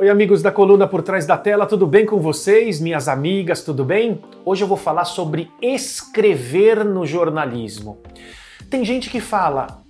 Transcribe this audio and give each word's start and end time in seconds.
Oi, 0.00 0.08
amigos 0.08 0.40
da 0.40 0.50
coluna 0.50 0.88
por 0.88 1.02
trás 1.02 1.26
da 1.26 1.36
tela, 1.36 1.66
tudo 1.66 1.86
bem 1.86 2.06
com 2.06 2.18
vocês? 2.20 2.80
Minhas 2.80 3.06
amigas, 3.06 3.62
tudo 3.62 3.84
bem? 3.84 4.22
Hoje 4.46 4.64
eu 4.64 4.66
vou 4.66 4.78
falar 4.78 5.04
sobre 5.04 5.50
escrever 5.60 6.82
no 6.86 7.04
jornalismo. 7.04 7.98
Tem 8.70 8.82
gente 8.82 9.10
que 9.10 9.20
fala 9.20 9.82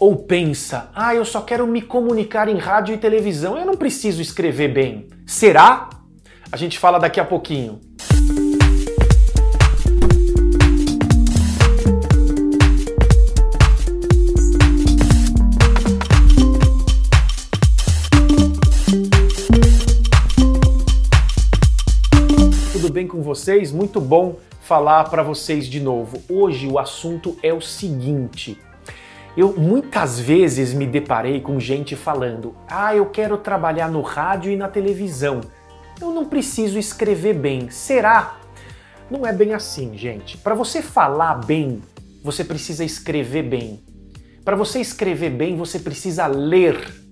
ou 0.00 0.16
pensa: 0.16 0.90
ah, 0.94 1.14
eu 1.14 1.22
só 1.22 1.42
quero 1.42 1.66
me 1.66 1.82
comunicar 1.82 2.48
em 2.48 2.56
rádio 2.56 2.94
e 2.94 2.98
televisão, 2.98 3.58
eu 3.58 3.66
não 3.66 3.76
preciso 3.76 4.22
escrever 4.22 4.68
bem. 4.68 5.06
Será? 5.26 5.90
A 6.50 6.56
gente 6.56 6.78
fala 6.78 6.98
daqui 6.98 7.20
a 7.20 7.24
pouquinho. 7.26 7.78
Vocês? 23.28 23.70
Muito 23.70 24.00
bom 24.00 24.36
falar 24.62 25.04
para 25.04 25.22
vocês 25.22 25.66
de 25.66 25.80
novo. 25.80 26.22
Hoje 26.30 26.66
o 26.66 26.78
assunto 26.78 27.36
é 27.42 27.52
o 27.52 27.60
seguinte: 27.60 28.58
eu 29.36 29.54
muitas 29.54 30.18
vezes 30.18 30.72
me 30.72 30.86
deparei 30.86 31.42
com 31.42 31.60
gente 31.60 31.94
falando: 31.94 32.56
"Ah, 32.66 32.96
eu 32.96 33.06
quero 33.06 33.36
trabalhar 33.36 33.90
no 33.90 34.00
rádio 34.00 34.50
e 34.50 34.56
na 34.56 34.66
televisão. 34.66 35.42
Eu 36.00 36.10
não 36.10 36.24
preciso 36.24 36.78
escrever 36.78 37.34
bem. 37.34 37.68
Será?" 37.70 38.38
Não 39.10 39.26
é 39.26 39.32
bem 39.32 39.52
assim, 39.52 39.96
gente. 39.96 40.36
Para 40.38 40.54
você 40.54 40.82
falar 40.82 41.34
bem, 41.34 41.82
você 42.22 42.42
precisa 42.44 42.84
escrever 42.84 43.42
bem. 43.42 43.82
Para 44.44 44.56
você 44.56 44.80
escrever 44.80 45.30
bem, 45.30 45.56
você 45.56 45.78
precisa 45.78 46.26
ler 46.26 47.07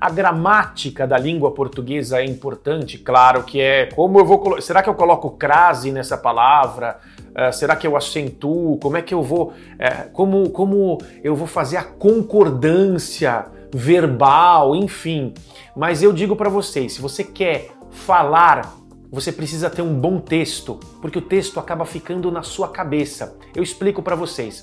a 0.00 0.08
gramática 0.08 1.06
da 1.06 1.18
língua 1.18 1.50
portuguesa 1.50 2.20
é 2.20 2.24
importante, 2.24 2.96
claro 2.96 3.42
que 3.42 3.60
é. 3.60 3.86
Como 3.86 4.18
eu 4.18 4.24
vou. 4.24 4.60
Será 4.60 4.82
que 4.82 4.88
eu 4.88 4.94
coloco 4.94 5.30
crase 5.32 5.92
nessa 5.92 6.16
palavra? 6.16 6.98
Uh, 7.30 7.52
será 7.52 7.76
que 7.76 7.86
eu 7.86 7.96
acentuo? 7.96 8.78
Como 8.78 8.96
é 8.96 9.02
que 9.02 9.12
eu 9.12 9.22
vou. 9.22 9.48
Uh, 9.48 10.10
como, 10.12 10.48
como 10.50 10.98
eu 11.22 11.36
vou 11.36 11.46
fazer 11.46 11.76
a 11.76 11.84
concordância 11.84 13.46
verbal, 13.72 14.74
enfim. 14.74 15.34
Mas 15.76 16.02
eu 16.02 16.12
digo 16.12 16.34
para 16.34 16.48
vocês: 16.48 16.94
se 16.94 17.00
você 17.02 17.22
quer 17.22 17.68
falar 17.90 18.80
você 19.12 19.32
precisa 19.32 19.68
ter 19.68 19.82
um 19.82 19.98
bom 19.98 20.20
texto, 20.20 20.78
porque 21.02 21.18
o 21.18 21.22
texto 21.22 21.58
acaba 21.58 21.84
ficando 21.84 22.30
na 22.30 22.44
sua 22.44 22.68
cabeça. 22.68 23.36
Eu 23.56 23.62
explico 23.62 24.00
para 24.00 24.14
vocês. 24.14 24.62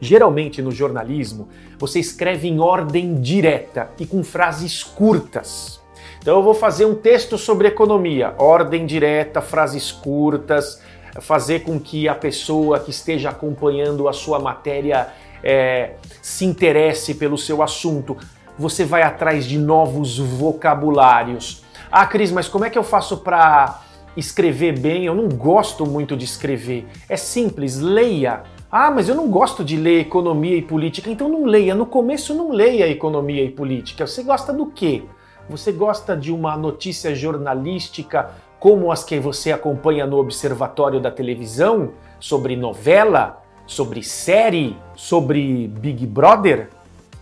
Geralmente 0.00 0.60
no 0.60 0.70
jornalismo, 0.70 1.48
você 1.78 1.98
escreve 1.98 2.48
em 2.48 2.60
ordem 2.60 3.20
direta 3.20 3.90
e 3.98 4.06
com 4.06 4.22
frases 4.22 4.82
curtas. 4.82 5.80
Então 6.18 6.36
eu 6.36 6.42
vou 6.42 6.54
fazer 6.54 6.86
um 6.86 6.94
texto 6.94 7.36
sobre 7.36 7.68
economia, 7.68 8.34
ordem 8.38 8.86
direta, 8.86 9.42
frases 9.42 9.92
curtas, 9.92 10.80
fazer 11.20 11.60
com 11.60 11.78
que 11.78 12.08
a 12.08 12.14
pessoa 12.14 12.80
que 12.80 12.90
esteja 12.90 13.30
acompanhando 13.30 14.08
a 14.08 14.12
sua 14.12 14.38
matéria 14.38 15.08
é, 15.42 15.96
se 16.22 16.44
interesse 16.44 17.14
pelo 17.14 17.36
seu 17.36 17.62
assunto. 17.62 18.16
Você 18.58 18.84
vai 18.84 19.02
atrás 19.02 19.44
de 19.44 19.58
novos 19.58 20.18
vocabulários. 20.18 21.62
Ah, 21.90 22.06
Cris, 22.06 22.32
mas 22.32 22.48
como 22.48 22.64
é 22.64 22.70
que 22.70 22.78
eu 22.78 22.82
faço 22.82 23.18
para 23.18 23.82
escrever 24.16 24.78
bem? 24.78 25.04
Eu 25.04 25.14
não 25.14 25.28
gosto 25.28 25.84
muito 25.84 26.16
de 26.16 26.24
escrever. 26.24 26.86
É 27.08 27.16
simples, 27.16 27.78
leia 27.78 28.42
ah, 28.76 28.90
mas 28.90 29.08
eu 29.08 29.14
não 29.14 29.28
gosto 29.28 29.62
de 29.62 29.76
ler 29.76 30.00
economia 30.00 30.56
e 30.56 30.60
política, 30.60 31.08
então 31.08 31.28
não 31.28 31.44
leia. 31.44 31.76
No 31.76 31.86
começo 31.86 32.34
não 32.34 32.50
leia 32.50 32.88
economia 32.88 33.44
e 33.44 33.48
política. 33.48 34.04
Você 34.04 34.24
gosta 34.24 34.52
do 34.52 34.66
quê? 34.66 35.04
Você 35.48 35.70
gosta 35.70 36.16
de 36.16 36.32
uma 36.32 36.56
notícia 36.56 37.14
jornalística 37.14 38.32
como 38.58 38.90
as 38.90 39.04
que 39.04 39.20
você 39.20 39.52
acompanha 39.52 40.06
no 40.06 40.18
observatório 40.18 40.98
da 40.98 41.08
televisão, 41.08 41.92
sobre 42.18 42.56
novela, 42.56 43.44
sobre 43.64 44.02
série, 44.02 44.76
sobre 44.96 45.68
Big 45.68 46.04
Brother? 46.04 46.68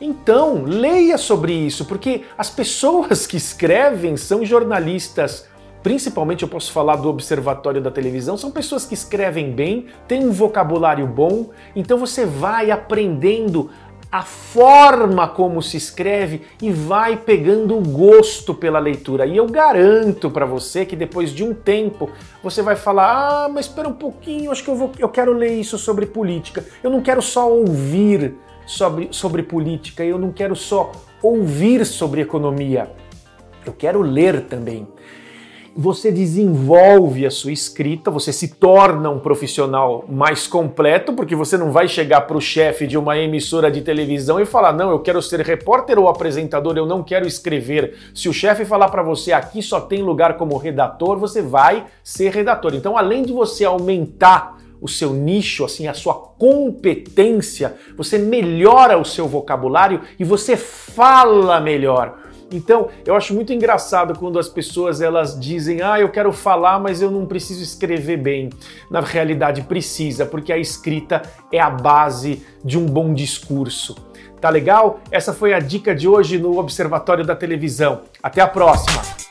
Então, 0.00 0.64
leia 0.64 1.16
sobre 1.16 1.52
isso, 1.52 1.84
porque 1.84 2.24
as 2.36 2.50
pessoas 2.50 3.24
que 3.24 3.36
escrevem 3.36 4.16
são 4.16 4.44
jornalistas 4.44 5.46
principalmente 5.86 6.42
eu 6.42 6.48
posso 6.48 6.72
falar 6.72 6.96
do 6.96 7.08
observatório 7.08 7.80
da 7.80 7.92
televisão, 7.92 8.36
são 8.36 8.50
pessoas 8.50 8.84
que 8.84 8.92
escrevem 8.92 9.52
bem, 9.52 9.86
têm 10.08 10.26
um 10.26 10.32
vocabulário 10.32 11.06
bom, 11.06 11.50
então 11.76 11.96
você 11.96 12.26
vai 12.26 12.72
aprendendo 12.72 13.70
a 14.10 14.22
forma 14.22 15.28
como 15.28 15.62
se 15.62 15.76
escreve 15.76 16.42
e 16.60 16.72
vai 16.72 17.16
pegando 17.16 17.78
o 17.78 17.80
gosto 17.80 18.52
pela 18.52 18.80
leitura. 18.80 19.26
E 19.26 19.36
eu 19.36 19.46
garanto 19.46 20.28
para 20.28 20.44
você 20.44 20.84
que 20.84 20.96
depois 20.96 21.30
de 21.30 21.44
um 21.44 21.54
tempo 21.54 22.10
você 22.42 22.62
vai 22.62 22.74
falar: 22.74 23.44
"Ah, 23.44 23.48
mas 23.48 23.66
espera 23.66 23.88
um 23.88 23.94
pouquinho, 23.94 24.50
acho 24.50 24.64
que 24.64 24.70
eu 24.70 24.74
vou 24.74 24.90
eu 24.98 25.08
quero 25.08 25.32
ler 25.32 25.54
isso 25.54 25.78
sobre 25.78 26.04
política. 26.04 26.64
Eu 26.82 26.90
não 26.90 27.00
quero 27.00 27.22
só 27.22 27.48
ouvir 27.48 28.34
sobre 28.66 29.06
sobre 29.12 29.44
política, 29.44 30.04
eu 30.04 30.18
não 30.18 30.32
quero 30.32 30.56
só 30.56 30.90
ouvir 31.22 31.86
sobre 31.86 32.22
economia. 32.22 32.90
Eu 33.64 33.72
quero 33.72 34.02
ler 34.02 34.46
também 34.46 34.88
você 35.76 36.10
desenvolve 36.10 37.26
a 37.26 37.30
sua 37.30 37.52
escrita, 37.52 38.10
você 38.10 38.32
se 38.32 38.48
torna 38.48 39.10
um 39.10 39.18
profissional 39.18 40.04
mais 40.08 40.46
completo, 40.46 41.12
porque 41.12 41.36
você 41.36 41.58
não 41.58 41.70
vai 41.70 41.86
chegar 41.86 42.22
para 42.22 42.36
o 42.36 42.40
chefe 42.40 42.86
de 42.86 42.96
uma 42.96 43.18
emissora 43.18 43.70
de 43.70 43.82
televisão 43.82 44.40
e 44.40 44.46
falar: 44.46 44.72
não, 44.72 44.90
eu 44.90 45.00
quero 45.00 45.20
ser 45.20 45.40
repórter 45.40 45.98
ou 45.98 46.08
apresentador, 46.08 46.76
eu 46.76 46.86
não 46.86 47.02
quero 47.02 47.26
escrever. 47.26 47.94
Se 48.14 48.28
o 48.28 48.32
chefe 48.32 48.64
falar 48.64 48.88
para 48.88 49.02
você 49.02 49.32
aqui 49.32 49.60
só 49.60 49.80
tem 49.80 50.02
lugar 50.02 50.38
como 50.38 50.56
redator, 50.56 51.18
você 51.18 51.42
vai 51.42 51.84
ser 52.02 52.32
redator. 52.32 52.74
Então, 52.74 52.96
além 52.96 53.22
de 53.22 53.32
você 53.32 53.64
aumentar 53.64 54.56
o 54.80 54.88
seu 54.88 55.12
nicho, 55.12 55.64
assim, 55.64 55.88
a 55.88 55.94
sua 55.94 56.14
competência, 56.14 57.76
você 57.96 58.18
melhora 58.18 58.98
o 58.98 59.04
seu 59.04 59.26
vocabulário 59.26 60.00
e 60.18 60.24
você 60.24 60.56
fala 60.56 61.60
melhor. 61.60 62.25
Então, 62.50 62.88
eu 63.04 63.14
acho 63.14 63.34
muito 63.34 63.52
engraçado 63.52 64.18
quando 64.18 64.38
as 64.38 64.48
pessoas 64.48 65.00
elas 65.00 65.38
dizem: 65.38 65.82
"Ah, 65.82 66.00
eu 66.00 66.08
quero 66.08 66.32
falar, 66.32 66.78
mas 66.78 67.02
eu 67.02 67.10
não 67.10 67.26
preciso 67.26 67.62
escrever 67.62 68.18
bem". 68.18 68.50
Na 68.90 69.00
realidade 69.00 69.62
precisa, 69.62 70.24
porque 70.24 70.52
a 70.52 70.58
escrita 70.58 71.22
é 71.52 71.60
a 71.60 71.70
base 71.70 72.46
de 72.64 72.78
um 72.78 72.86
bom 72.86 73.12
discurso. 73.12 73.96
Tá 74.40 74.50
legal? 74.50 75.00
Essa 75.10 75.32
foi 75.32 75.54
a 75.54 75.58
dica 75.58 75.94
de 75.94 76.06
hoje 76.06 76.38
no 76.38 76.58
Observatório 76.58 77.24
da 77.24 77.34
Televisão. 77.34 78.02
Até 78.22 78.40
a 78.40 78.46
próxima. 78.46 79.25